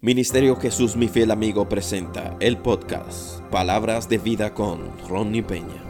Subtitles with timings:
[0.00, 4.78] Ministerio Jesús mi fiel amigo presenta el podcast Palabras de vida con
[5.08, 5.82] Ronnie Peña.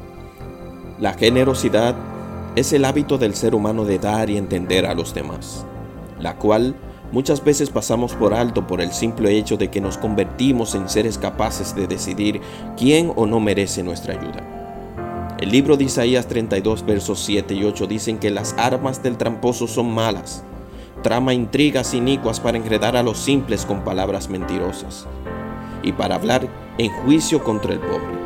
[0.99, 1.95] La generosidad
[2.57, 5.67] es el hábito del ser humano de dar y entender a los demás,
[6.19, 6.75] la cual
[7.13, 11.19] muchas veces pasamos por alto por el simple hecho de que nos convertimos en seres
[11.19, 12.41] capaces de decidir
[12.79, 15.37] quién o no merece nuestra ayuda.
[15.39, 19.69] El libro de Isaías 32 versos 7 y 8 dicen que las armas del tramposo
[19.69, 20.45] son malas
[21.03, 25.07] trama intrigas inicuas para enredar a los simples con palabras mentirosas
[25.83, 26.49] y para hablar
[26.79, 28.19] en juicio contra el pobre.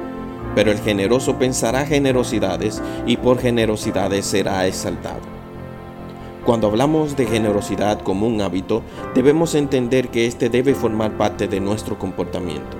[0.54, 5.20] Pero el generoso pensará generosidades y por generosidades será exaltado.
[6.44, 8.82] Cuando hablamos de generosidad como un hábito,
[9.14, 12.76] debemos entender que éste debe formar parte de nuestro comportamiento.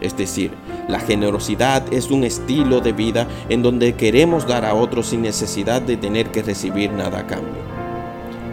[0.00, 0.50] Es decir,
[0.88, 5.80] la generosidad es un estilo de vida en donde queremos dar a otros sin necesidad
[5.80, 7.75] de tener que recibir nada a cambio.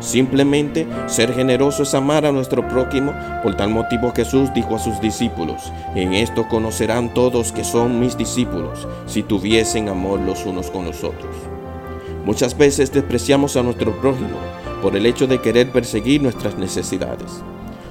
[0.04, 3.14] Simplemente ser generoso es amar a nuestro prójimo.
[3.42, 8.18] Por tal motivo Jesús dijo a sus discípulos, en esto conocerán todos que son mis
[8.18, 11.34] discípulos, si tuviesen amor los unos con los otros.
[12.26, 14.38] Muchas veces despreciamos a nuestro prójimo
[14.82, 17.42] por el hecho de querer perseguir nuestras necesidades.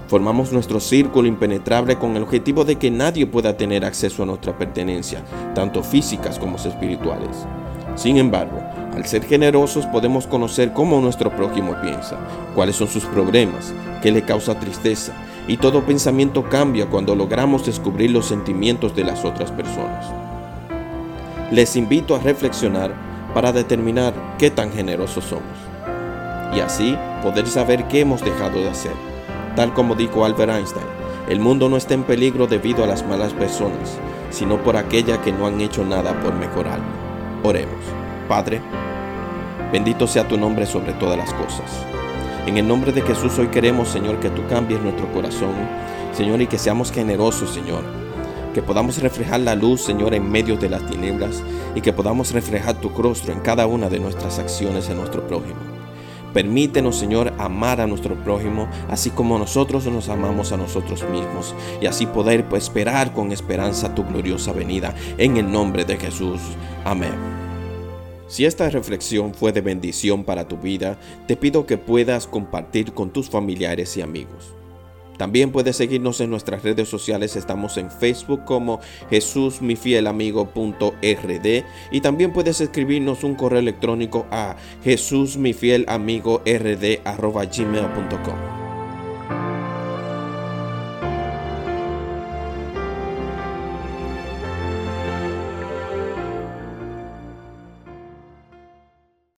[0.06, 4.58] Formamos nuestro círculo impenetrable con el objetivo de que nadie pueda tener acceso a nuestra
[4.58, 7.46] pertenencia, tanto físicas como espirituales.
[7.94, 8.58] Sin embargo,
[8.94, 12.18] al ser generosos podemos conocer cómo nuestro prójimo piensa,
[12.54, 15.12] cuáles son sus problemas, qué le causa tristeza,
[15.48, 20.06] y todo pensamiento cambia cuando logramos descubrir los sentimientos de las otras personas.
[21.50, 22.94] Les invito a reflexionar
[23.34, 25.72] para determinar qué tan generosos somos
[26.54, 28.92] y así poder saber qué hemos dejado de hacer.
[29.56, 30.86] Tal como dijo Albert Einstein,
[31.28, 33.98] el mundo no está en peligro debido a las malas personas,
[34.30, 37.01] sino por aquellas que no han hecho nada por mejorarlo.
[37.44, 37.84] Oremos.
[38.28, 38.60] Padre,
[39.72, 41.84] bendito sea tu nombre sobre todas las cosas.
[42.46, 45.54] En el nombre de Jesús hoy queremos, Señor, que tú cambies nuestro corazón,
[46.12, 47.82] Señor, y que seamos generosos, Señor.
[48.54, 51.42] Que podamos reflejar la luz, Señor, en medio de las tinieblas
[51.74, 55.71] y que podamos reflejar tu rostro en cada una de nuestras acciones en nuestro prójimo.
[56.32, 61.86] Permítenos, Señor, amar a nuestro prójimo, así como nosotros nos amamos a nosotros mismos, y
[61.86, 64.94] así poder esperar con esperanza tu gloriosa venida.
[65.18, 66.40] En el nombre de Jesús.
[66.84, 67.14] Amén.
[68.28, 73.10] Si esta reflexión fue de bendición para tu vida, te pido que puedas compartir con
[73.10, 74.54] tus familiares y amigos.
[75.22, 81.64] También puedes seguirnos en nuestras redes sociales, estamos en Facebook como Jesús mi fiel amigo.rd
[81.92, 88.61] y también puedes escribirnos un correo electrónico a Jesús mi fiel amigo rd gmail.com.